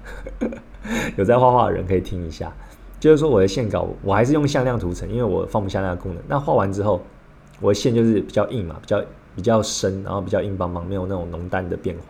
[1.16, 2.52] 有在画画的人可以听一下。
[2.98, 6.22] 就是说我的线稿我还是用向量图层，因为我放不下那个功能。
[6.26, 7.02] 那画完之后，
[7.60, 9.04] 我的线就是比较硬嘛，比较
[9.36, 12.04] 比较深，然后比较硬邦邦，没有那种浓淡的变化。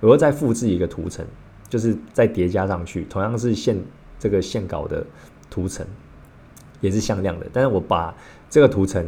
[0.00, 1.22] 我又再复制一个图层，
[1.68, 3.76] 就是再叠加上去，同样是线
[4.18, 5.04] 这个线稿的
[5.50, 5.86] 图层，
[6.80, 8.14] 也是向量的，但是我把
[8.50, 9.06] 这个图层，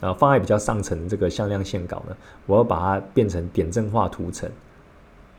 [0.00, 2.16] 啊，放在比较上层这个向量线稿呢，
[2.46, 4.50] 我要把它变成点阵化图层。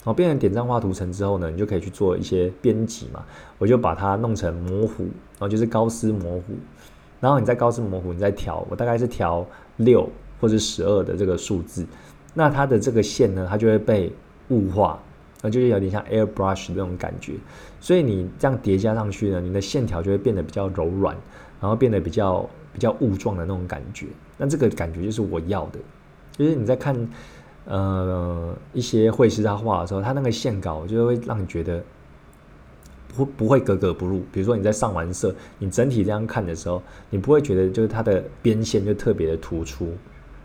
[0.03, 3.23] 好，变成点阵化图层之后呢，你就可以去做一些编辑嘛。
[3.57, 6.53] 我就把它弄成模糊，然后就是高斯模糊。
[7.19, 9.45] 然后你在高斯模糊，你再调，我大概是调
[9.77, 10.07] 六
[10.39, 11.85] 或者十二的这个数字。
[12.33, 14.11] 那它的这个线呢，它就会被
[14.49, 14.99] 雾化，
[15.41, 17.33] 那就是有点像 airbrush 那种感觉。
[17.79, 21.15] 所以你这样叠加上去呢，你的线条就会变得比较柔软。
[21.59, 22.43] 然后变得比较
[22.73, 24.07] 比较雾状的那种感觉，
[24.37, 25.79] 那这个感觉就是我要的。
[26.37, 27.09] 就是你在看
[27.65, 31.83] 呃一些绘师他画的时候，他那个线稿就会让你觉得
[33.13, 34.23] 不不会格格不入。
[34.31, 39.93] 比如说你在上完色，你整体这样看的时候，你不会觉得就是它的边线就特别的突出，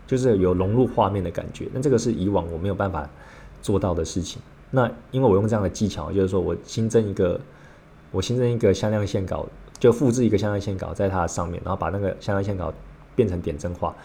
[0.05, 1.67] 就是有融入画面的感觉。
[1.73, 3.09] 那这个是以往我没有办法
[3.61, 4.41] 做到的事情。
[4.69, 7.39] 那因为我用这样的技巧，就是说我新增一个
[8.11, 9.47] 我新增一个向量线稿。
[9.79, 12.73] 就复制一个向量线稿在它的上面，然后把那个向量线稿
[13.15, 13.95] 变成点阵化，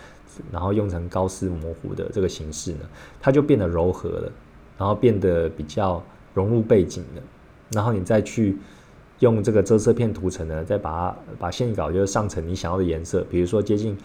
[0.51, 2.81] 然后用成高斯模糊的这个形式呢，
[3.21, 4.33] 它就变得柔和了，
[4.77, 6.03] 然后变得比较
[6.35, 7.23] 融入背景了，
[7.71, 8.59] 然后你再去
[9.21, 13.97] 用这个遮色片涂层呢，再把它把线稿就上成你想要的颜色，比如说接近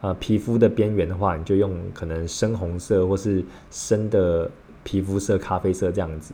[0.00, 4.50] 呃皮肤的边缘的话，你就用可能深红色或是深的
[4.82, 6.32] 皮肤色、咖啡色这样子，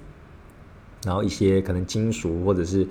[1.04, 2.86] 然后一些可能金属或者是。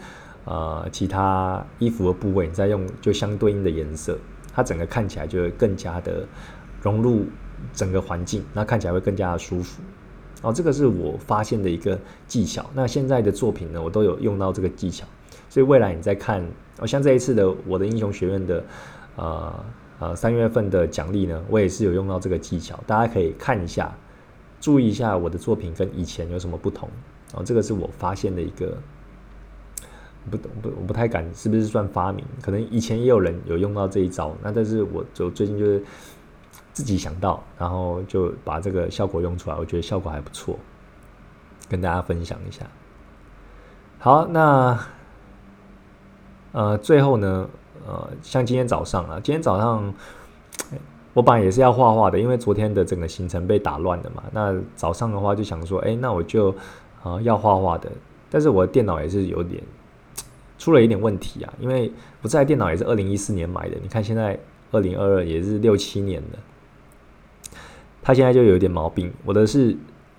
[0.50, 4.18] 呃，其他衣服的部位，你再用就相对应的颜色，
[4.54, 6.26] 它整个看起来就会更加的
[6.82, 7.26] 融入
[7.74, 9.82] 整个环境，那看起来会更加的舒服。
[10.41, 12.66] 哦，这个是我发现的一个技巧。
[12.74, 15.06] 那现在的作品呢，我都有用到这个技巧，
[15.50, 16.41] 所以未来你在看，
[16.80, 18.64] 哦，像这一次的我的英雄学院的，
[19.18, 19.66] 呃
[20.00, 23.93] 呃三月份的奖励呢，我也是有用到这个技巧，大家可以看一下，
[24.62, 26.88] 注意一下我的作品跟以前有什么不同。
[27.34, 28.78] 哦，这个是我发现的一个。
[30.30, 32.26] 不懂不我不太敢，是不是算发明？
[32.42, 35.84] 可能以前也有人有用到这一招，那但是我就最近就是
[36.74, 40.60] 自己想到，然后就把这个效果用出来，我觉得效果还不错，
[41.70, 42.66] 跟大家分享一下。
[44.00, 44.80] 好，那
[46.52, 47.50] 呃最后呢，
[47.88, 49.94] 呃像今天早上啊，今天早上
[51.14, 54.24] 我本来也是要画画的，因为昨天的整个行程被打乱了嘛。
[54.32, 56.54] 那早上的话就想说，哎，那我就
[57.02, 57.90] 啊要画画的，
[58.30, 59.64] 但是我的电脑也是有点。
[60.58, 61.91] 出了一点问题啊，因为
[62.22, 64.39] 我这台电脑也是二零一四年买的，你看现在
[64.72, 66.39] 二零二二也是六七年的，
[68.01, 69.12] 它现在就有一点毛病。
[69.24, 69.76] 我的是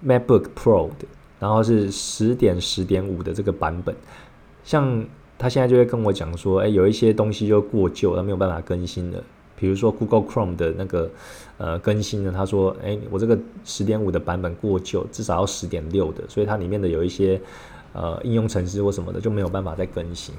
[0.06, 1.06] MacBook Pro 的，
[1.40, 3.94] 然后是十点十点五的这个版本，
[4.62, 5.04] 像
[5.36, 9.22] 他现在就会跟我讲说，哎，有一些东西就过旧，它没有办法更新了。
[9.58, 11.10] 比如说 Google Chrome 的那个
[11.58, 17.40] 呃更新呢，他说，哎，我这个十点五的版本过旧，至少要十点六的，所以它里面的有一些。
[17.94, 20.34] 呃，应用程式或什么的就没有办法再更新，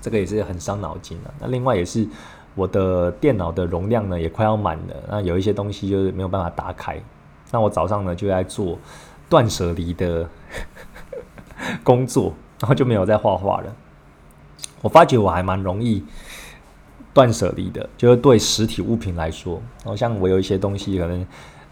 [0.00, 1.32] 这个也是很伤脑筋的。
[1.38, 2.08] 那另外也是
[2.54, 6.98] 我的电脑的容量呢也快要满了，那有一些东西就是没有办法打开。
[7.52, 8.78] 那我早上呢就在做
[9.28, 10.26] 断舍离的
[11.84, 13.76] 工作，然后就没有再画画了。
[14.80, 16.02] 我发觉我还蛮容易
[17.14, 21.26] 断舍离的，就是对实体物品来说，然后像我有一些东西可能。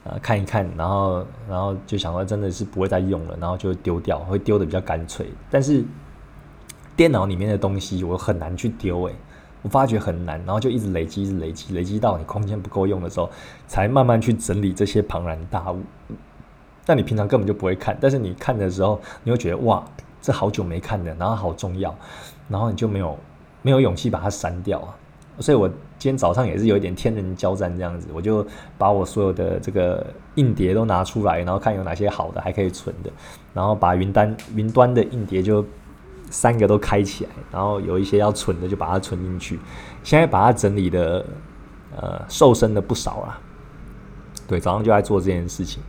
[0.04, 5.30] 呃，看一看，然后，然后就想说，真的是不会再用了，然后就丢掉，会丢的比较干脆。
[5.48, 5.84] 但是
[6.96, 9.14] 电脑里面的东西，我很难去丢，诶，
[9.62, 13.30] 我发觉很难，然后就一直累积，一直累积，累积到你空间不够用的时候，
[13.68, 15.80] 才慢慢去整理这些庞然大物。
[16.84, 19.84] 但你平常根本就不会看，但是你看的时候，你会觉得哇，
[20.20, 21.96] 这好久没看的，然后好重要，
[22.48, 23.16] 然后你就没有
[23.62, 24.96] 没有勇气把它删掉啊。
[25.38, 33.10] 所以我今天早上也是有一点天人交战这样子，我就把我所有的这个硬碟都拿出来，然后看有哪些好的还可以存的，
[33.54, 35.64] 然后把云端云端的硬碟就
[36.30, 39.58] 三个都开起来，然后有一些要存的就把它存进去。
[40.02, 41.24] 现在把它整理的
[41.96, 43.38] 呃瘦身的不少了，
[44.46, 45.82] 对，早上就在做这件事情。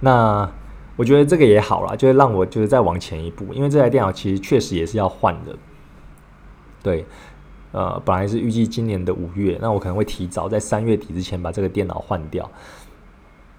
[0.00, 0.48] 那
[0.96, 5.54] 我觉得这个也好了，就是让我就是再往前一步，因为这台电脑其实确实也是要换的，
[6.82, 7.04] 对。
[7.76, 12.50] 呃，本来是预计今年的五月，那我可能会提早在三月底之前把这个电脑换掉。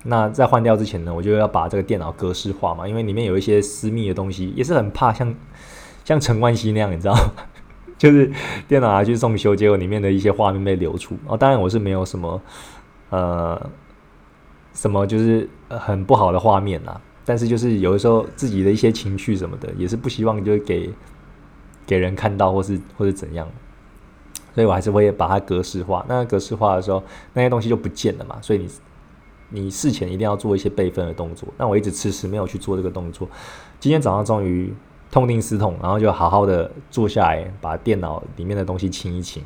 [0.06, 5.36] 那在换掉之前呢，我就要把这个电脑格式化嘛，因为里面有一些私密的东西，也是很怕像
[6.04, 7.16] 像陈冠希那样，你知道，
[7.96, 8.32] 就是
[8.68, 11.16] 电脑拿去送修，结果里面的一些画面被流出。
[11.28, 12.42] 哦，当然我是没有什么
[13.12, 13.70] 呃
[14.74, 20.90] 什么就是很不好的画面啦，但是就是有的时候自己的一些情绪什么的，也是不希望就是给
[21.86, 23.48] 给人看到，或是或是怎样。
[24.58, 26.04] 所以我还是会把它格式化。
[26.10, 27.04] 那格式化的时候，
[27.34, 28.40] 那些东西就不见了嘛。
[28.42, 28.70] 所以你
[29.50, 31.48] 你事前一定要做一些备份的动作。
[31.60, 33.30] 那我一直迟迟没有去做这个动作。
[33.80, 34.74] 今天早上终于
[35.12, 39.44] 痛定思痛，然后就好好的坐下来，把电脑里面的东西清一清。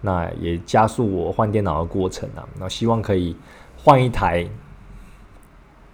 [0.00, 2.42] 那也加速我换电脑的过程啊。
[2.58, 3.36] 那希望可以
[3.76, 4.44] 换一台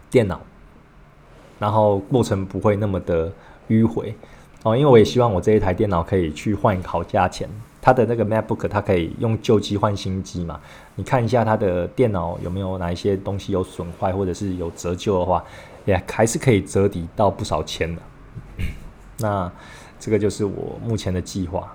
[0.09, 0.41] 电脑，
[1.59, 3.31] 然后过程不会那么的
[3.69, 4.15] 迂回
[4.63, 4.75] 哦。
[4.75, 7.47] 因为我也希望我这一台电脑可以去换一个好价钱。
[7.81, 10.61] 它的那个 MacBook，它可以用旧机换新机嘛？
[10.97, 15.43] 你看一下它的电脑有没有哪一些东西有损坏，或者是有折旧的话，
[15.85, 18.03] 也还是可以折抵到不少钱的。
[19.21, 19.51] 那
[19.99, 21.73] 这个就是我目前的计划。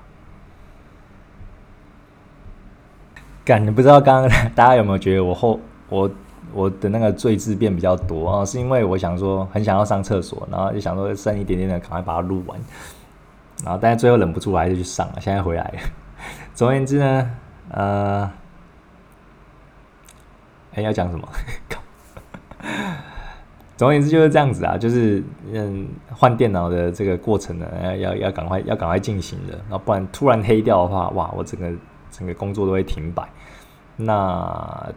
[3.46, 6.10] 感不知道刚刚大家有没有觉得我后我
[6.54, 8.46] 我的那个罪字变比较多啊？
[8.46, 12.58] 是因为我想说很想要上厕所，然后就想说剩一点点的，赶快把它录完。
[13.64, 15.22] 然后，但是最后忍不住，还是去上了。
[15.22, 15.80] 现在回来了。
[16.54, 17.32] 总而言之呢，
[17.70, 18.32] 呃，
[20.76, 21.28] 哎，要讲什么？
[23.76, 29.54] 总而言之就是这样子啊，就是嗯，换电脑的这个过程呢，要要赶快要赶快进行的。
[29.70, 31.72] 然后不然突然黑掉的话，哇，我整个
[32.12, 33.28] 整个工作都会停摆。
[33.96, 34.88] 那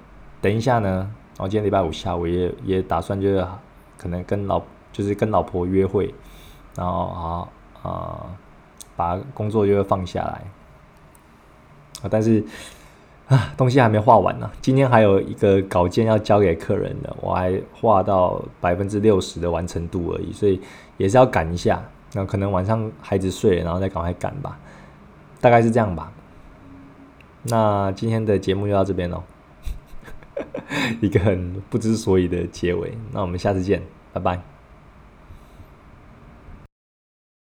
[0.41, 3.47] 等一下呢，我今天礼拜五下午也也打算就是
[3.97, 4.61] 可能跟老
[4.93, 6.15] 就是跟老婆约会，
[6.77, 7.49] 然后啊
[7.83, 8.27] 啊
[8.97, 10.43] 把工作就会放下来
[12.03, 12.45] 啊，但是
[13.29, 20.61] 啊东西还没画完呢，今天还有一个稿件要交给客人的，我还画到百分之六十的完成度而已，所以
[20.97, 21.83] 也是要赶一下。
[22.13, 24.59] 那可能晚上孩子睡了，然后再赶快赶吧，
[25.41, 26.11] 大概是这样吧。
[27.43, 29.23] 那今天的节目就到这边喽，
[31.03, 32.97] 一个很不知所以的结尾。
[33.13, 33.83] 那我们下次见，
[34.13, 34.56] 拜拜。